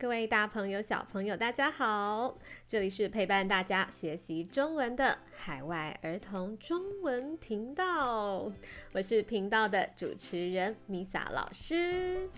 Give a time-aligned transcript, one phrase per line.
[0.00, 2.38] 各位大朋友、小朋友，大家好！
[2.66, 8.50] 这里是陪伴大家学习中文的海外儿童中文频道，
[8.94, 12.30] 我是频道的主持人米萨老师。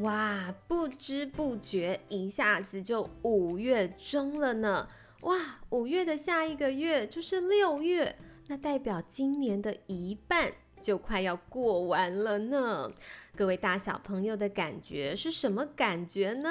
[0.00, 4.88] 哇，不知不觉一下子就五月中了呢！
[5.22, 8.18] 哇，五月的下一个月就是六月，
[8.48, 10.52] 那代表今年的一半。
[10.80, 12.90] 就快要过完了呢，
[13.36, 16.50] 各位大小朋友的感觉是什么感觉呢？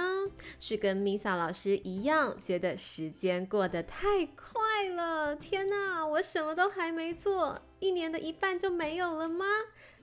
[0.59, 5.35] 是跟 Misa 老师一样，觉得时间过得太快了？
[5.35, 9.45] 天哪，我什么都还没做，一年的一半就没有了吗？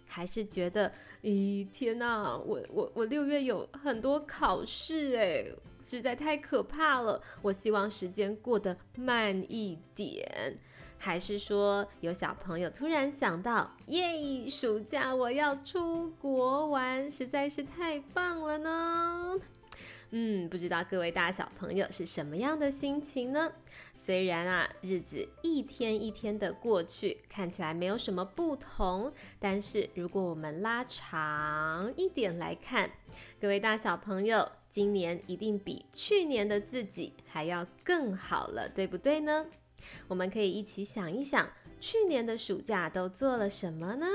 [0.06, 5.46] 还是觉得，咦，天哪，我我我六月有很多考试哎，
[5.82, 7.20] 实在太可怕了。
[7.40, 10.58] 我希望时间过得慢一点。
[11.04, 19.38] 还是说有小朋友突然想到，耶，暑假我要出国玩，实在是太棒了呢。
[20.12, 23.52] 嗯，不知道各位大小朋友是什么样的心情呢？
[23.92, 32.90] 虽然啊，日子一天一天的过去，看起来没有什么不同，但是如果我们拉长一点来看，
[33.38, 39.44] 各位大小朋友，今年一定比去年的自己还要更好了，对不对呢？
[40.08, 44.06] 我们可以一起想一想，去年的暑假都做了什么呢？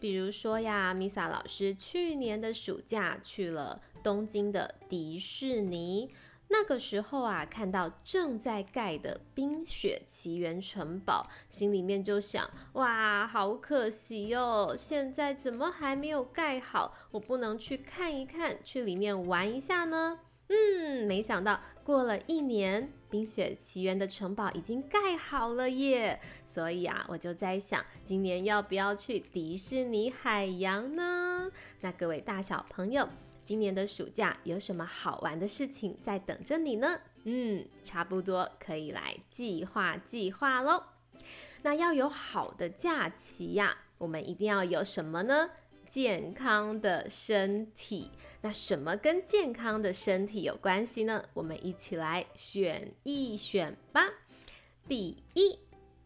[0.00, 6.08] 比如说呀，米萨老师去年的暑假去了东京的迪士尼，
[6.50, 16.94] 那个时候啊，看到正在盖的冰雪奇缘城堡，心里面就想：哇，好可惜哦，现在怎么还没有盖好？
[17.10, 20.20] 我不能去看一看，去里面玩一下呢？
[20.48, 26.20] 嗯，没想到过了一年，《冰雪奇缘》的城堡已经盖好了耶！
[26.50, 31.50] 所以啊，我就在想，今年要不要去迪士尼海洋呢？
[31.80, 33.08] 那各位大小朋友，
[33.44, 36.98] 今年的暑假有什么好玩的事情在等着你呢？
[37.24, 40.82] 嗯，差不多可以来计划计划喽。
[41.62, 45.50] 那要有好的假期呀，我们一定要有什么呢？
[45.88, 48.10] 健康的身体，
[48.42, 51.24] 那什么跟健康的身体有关系呢？
[51.32, 54.02] 我们一起来选一选吧。
[54.86, 55.58] 第一，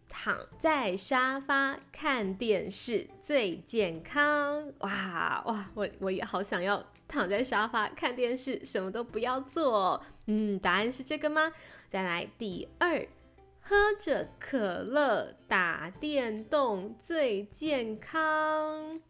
[0.09, 4.72] 躺在沙发看电视最健康。
[4.78, 10.03] 哇哇，我我也好想要躺在沙发看电视，什么都不要做。
[10.26, 11.53] 嗯，答案是这个吗？
[11.91, 13.06] 再来，第二，
[13.60, 19.00] 喝着可乐打电动最健康。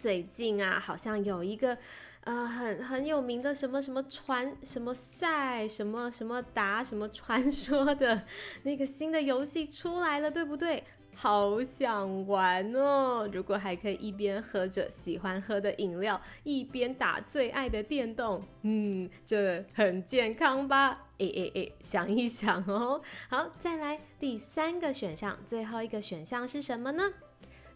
[0.00, 1.76] 最近啊，好像有一个，
[2.22, 8.22] 呃，很很有名的什么什么传什么赛什么什么达什么传说的
[8.62, 10.82] 那个新的游戏出来了，对不对？
[11.14, 13.28] 好想玩哦！
[13.30, 21.08] 如果还可以一边喝着喜欢喝的饮料，一边打最爱的电动，嗯，这很健康吧？
[21.18, 23.02] 诶诶诶，想一想哦。
[23.28, 27.02] 好，再来第三个选项，最后一个选项是什么呢？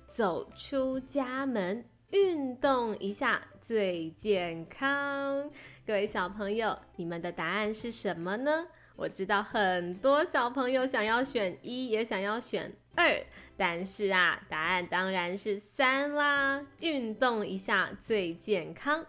[0.09, 1.85] 走出家门。
[2.15, 5.51] 运动一下最健康，
[5.85, 8.69] 各位小朋友，你们的答案是什么呢？
[8.95, 13.21] 我知道很多小朋友想要选一，也想要选二，
[13.57, 16.65] 但是啊，答案当然是三啦。
[16.79, 19.05] 运动一下最健康。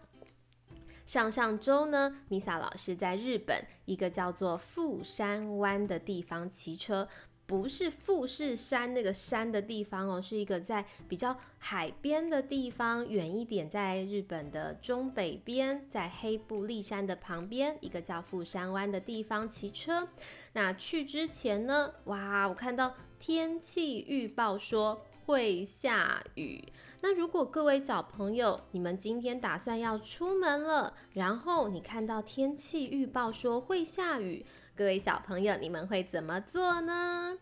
[1.06, 7.08] 上上周呢，米萨老师在日本一个叫做富山湾的地方骑车。
[7.48, 20.08] 不是富士山那个山的地方哦，是一个在比较海边的地方，远一点，在日本的中北边，在黑布立山的旁边，一个叫富山湾的地方骑车。
[20.54, 26.64] 那去之前呢，哇，我看到天气预报说会下雨。
[27.02, 34.44] 那如果各位小朋友，你们今天打算要出门了，然后你看到天气预报说会下雨。
[34.78, 37.38] 各位小朋友，你们会怎么做呢？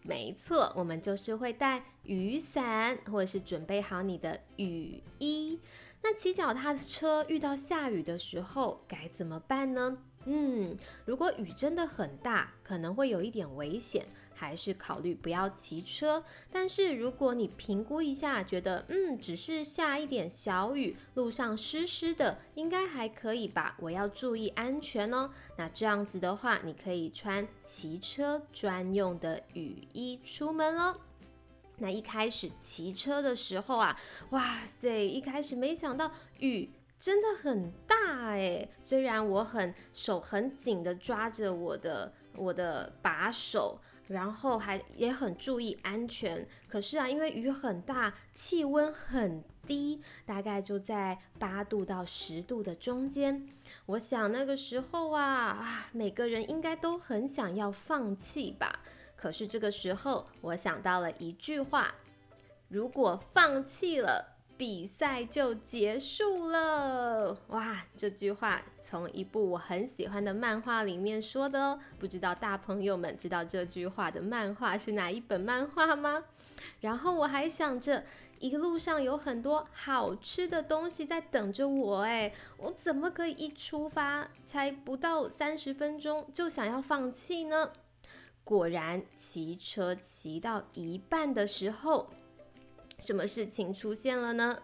[0.00, 5.60] 没错，我们就是会带雨伞，或者是准备好你的雨衣。
[6.02, 9.98] 那骑脚踏车遇到下雨的时候该怎么办呢？
[10.24, 10.74] 嗯，
[11.04, 14.06] 如果雨真的很大，可能会有一点危险。
[14.40, 16.24] 还是考虑不要骑车。
[16.50, 23.76] 但是如果你评估一下，觉得嗯，只是下一点小雨，路上湿湿的，应该还可以吧？
[23.80, 25.30] 我要注意安全哦。
[25.58, 30.96] 那这样子的话，你可以穿骑车专用的雨衣出门喽。
[31.76, 33.94] 那一开始骑车的时候啊，
[34.30, 38.70] 哇塞，一开始没想到雨真的很大诶。
[38.80, 43.78] 虽然我很手很紧的抓着我的我的把手。
[44.10, 46.46] 然后还也很注意安全。
[46.68, 53.48] 可是啊，因为雨很大，气温很低，大概就在八度到十度的中间。
[53.86, 58.80] 我想那个时候啊啊，每个人应该都很想要放弃吧。
[59.16, 61.94] 可是这个时候，我想到了一句话：
[62.68, 67.34] 如果放弃了，比赛就结束了。
[67.46, 71.80] 哇，这句话从一部我很喜欢的漫画里面说的哦。
[71.98, 76.24] 不知道大朋友们知道这句话的漫画是哪一本漫画吗？
[76.82, 78.04] 然后我还想着，
[78.38, 87.70] 一路上有很多好吃的东西在等着我，哎，我怎么可以一出发才不到三十分钟就想要放弃呢？
[88.44, 92.10] 果然，骑车骑到一半的时候，
[93.00, 94.62] 什么事情出现了呢？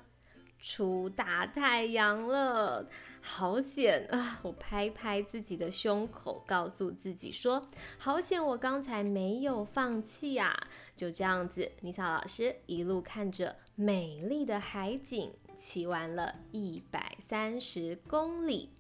[0.58, 2.88] 出大太阳了，
[3.20, 4.40] 好险啊！
[4.42, 7.68] 我拍拍自己的胸口，告诉自己说
[7.98, 10.56] ：“好险，我刚才没有放弃啊！”
[10.96, 18.70] 就这样子，米莎老师一路看着美丽的海景，骑完了一百三十公里。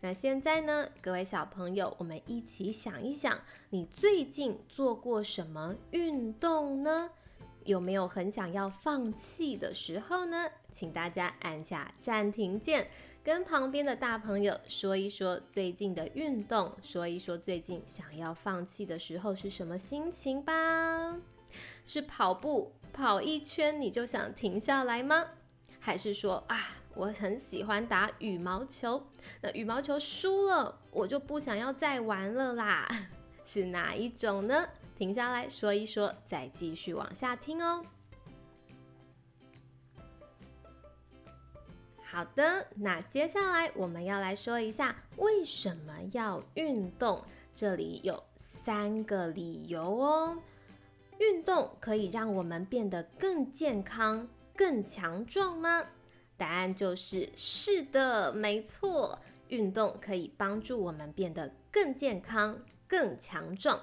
[0.00, 3.40] 那现在呢，各位小朋友，我们一起想一想，
[3.70, 7.10] 你最近做过什么运动呢？
[7.64, 10.48] 有没有很想要放弃的时候呢？
[10.70, 12.88] 请大家按下暂停键，
[13.22, 21.16] 跟旁边的大朋友说一说最近的运动，说一说最近想要放弃的时候是什么心情吧？
[21.86, 25.26] 是跑步跑一圈你就想停下来吗？
[25.80, 26.76] 还是说啊？
[26.96, 29.02] 我很喜欢打羽毛球，
[29.40, 32.88] 那羽毛球输了，我就不想要再玩了啦。
[33.44, 34.68] 是哪一种呢？
[34.96, 37.84] 停下来说一说，再继续往下听哦。
[42.04, 47.22] 好的，那接下来我们要来说一下为什么要运动。
[47.56, 50.38] 这里有三个理由哦。
[51.18, 55.82] 运动可以让我们变得更健康、更强壮吗？
[56.36, 59.18] 答案就是是的，没错。
[59.48, 63.80] 运动可以帮助我们变得更健康、更强壮。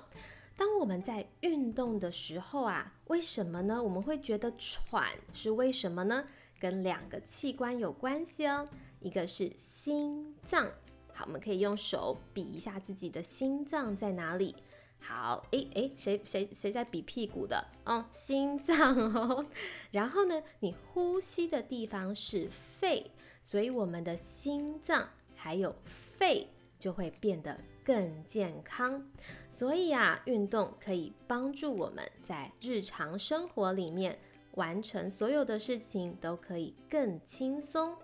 [0.56, 3.81] 当我们在运动的时候啊，为什么呢？
[3.81, 6.25] 我们会觉得喘，是为什么呢？
[6.59, 8.68] 跟两个器官有关系哦。
[9.00, 10.68] 一个是心脏，
[11.12, 14.56] 好，我们可以用手比一下自己的心脏在哪里。
[15.00, 17.65] 好，诶诶，谁谁谁在比屁股的？
[17.86, 19.44] 哦，心脏哦。
[19.89, 23.09] 然后呢，你呼吸的地方是肺，
[23.42, 26.47] 所以我们的心脏还有肺
[26.77, 29.06] 就会变得更健康。
[29.50, 34.18] 所以啊，运动可以帮助我们在日常生活里面
[34.56, 37.95] 完成所有的事情都可以更轻松，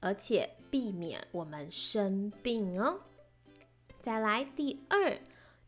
[0.00, 3.00] 而且避免我们生病哦。
[3.94, 5.18] 再来第二。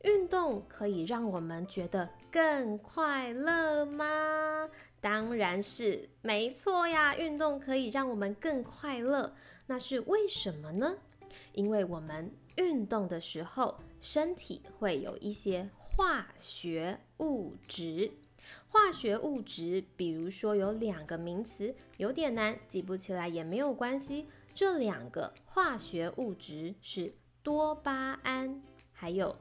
[0.03, 4.71] 运动可以让我们觉得更快乐吗？
[5.01, 7.17] 当然是没错呀！
[7.17, 9.35] 运动可以让我们更快乐，
[9.67, 10.99] 那是为什么呢？
[11.53, 18.13] 因为我们运动的时候，身体会有一些化学物质。
[18.69, 24.27] 化学物质，比如说有两个名词，有点难，记不起来也没有关系。
[24.55, 28.63] 这两个化学物质是多巴胺，
[28.93, 29.37] 还有。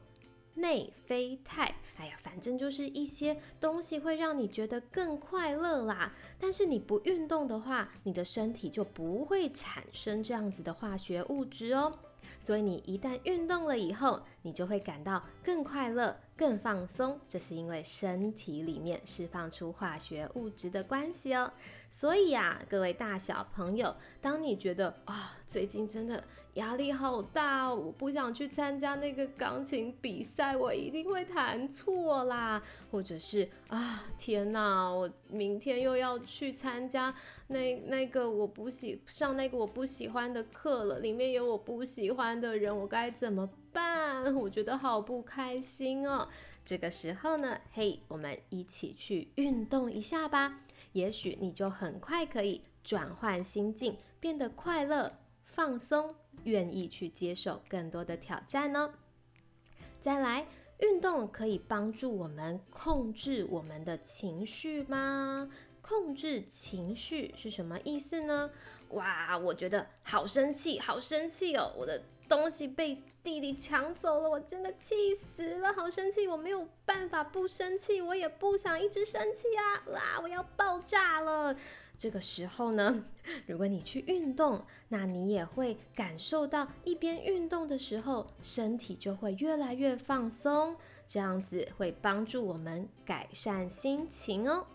[0.59, 6.15] 内啡肽，哎呀，反正就是一些东西会让你觉得更快乐啦。
[6.39, 11.99] 但是你不运动的话，你的身体就不会产生这样子的化学物质哦。
[12.39, 17.19] 所以你一旦运动了以后，你就会感到更快乐、更放松。
[17.27, 21.51] 这是因为身体里面释放出化学物质的关系哦。
[21.89, 26.21] 所以呀，各位大小朋友，当你觉得啊，最近真的
[26.55, 37.13] 压力好大，我不想去参加那个钢琴比赛，我一定会弹错啦，或者是啊，天哪，我明天又要去参加
[37.47, 44.33] 那那个我不喜上那个我不喜欢的课了，里面有我不喜欢欢的人，我该怎么办？
[44.33, 46.27] 我觉得好不开心哦。
[46.65, 50.61] 这个时候呢，嘿，我们一起去运动一下吧。
[50.93, 58.95] 也许你就很快可以转换心境，变得快乐、放松，愿意去接受更多的挑战呢。
[60.01, 60.47] 再来，
[60.79, 65.51] 运动可以帮助我们控制我们的情绪吗？
[65.87, 68.49] 控制情绪是什么意思呢？
[68.89, 71.71] 哇，我觉得好生气，好生气哦！
[71.77, 72.03] 我的。
[72.29, 76.27] 东西被弟弟抢走了，我真的气死了，好生气！
[76.27, 79.87] 我没有办法不生气，我也不想一直生气啊！
[79.93, 81.55] 哇，我要爆炸了！
[81.97, 83.05] 这个时候呢，
[83.45, 90.75] 如果你去运动，那你也会感受到一边运动的时候，身体就会越来越放松，
[91.07, 94.67] 这样子会帮助我们改善心情哦。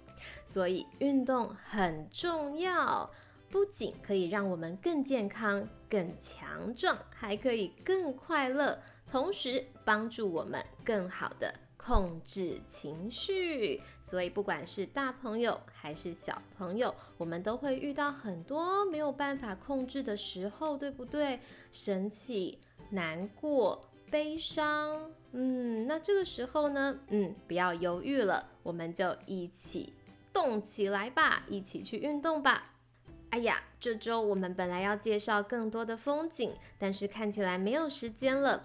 [0.47, 3.11] 所以运动很重要，
[3.49, 8.79] 不仅可以让我们更健康、更强壮，还可以更快乐，
[9.11, 11.55] 同时帮助我们更好的。
[11.85, 21.41] 控制情绪，所以不管是大朋友还是小朋友，我们都会遇到很多没有办法控制的时候，对不对？
[21.73, 22.61] 生气、
[22.91, 29.93] 难过、悲伤，嗯，那这个时候呢，嗯，不要犹豫了，我们就一起
[30.33, 32.65] 动起来吧，一起去运动吧。
[33.31, 38.63] 哎呀，这周我们本来要介绍更多的风景，但是看起来没有时间了。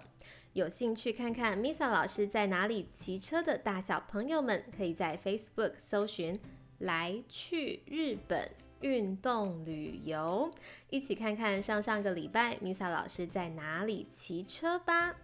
[0.52, 6.38] 有兴趣看看 Misa 老师在哪里骑车的大小朋友们，可以在 Facebook 搜寻
[6.78, 10.50] “来去日本运动旅游”，
[10.90, 15.16] 一起看看上上个礼拜 Misa 老师在哪里骑车吧。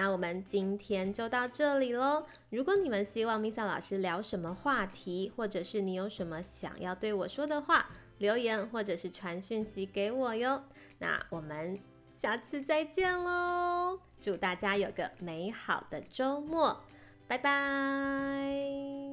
[0.00, 2.24] 那我们今天就到这里喽。
[2.48, 10.64] 如果你们希望 Misa 老师聊什么话题，或者是你有什么想要对我说的话，留言或者是传讯息给我哟。
[11.00, 11.78] 那我们。
[12.12, 13.98] 下次再见喽！
[14.20, 16.78] 祝大家有个美好的周末，
[17.26, 19.09] 拜拜。